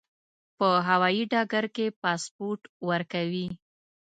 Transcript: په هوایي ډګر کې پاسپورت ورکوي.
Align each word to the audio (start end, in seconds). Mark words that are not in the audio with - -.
په 0.57 0.67
هوایي 0.87 1.23
ډګر 1.31 1.65
کې 1.75 1.85
پاسپورت 2.01 2.61
ورکوي. 2.89 3.47